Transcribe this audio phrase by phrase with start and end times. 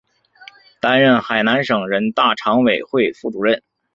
[0.79, 3.61] 担任海南省人大常委会副主任。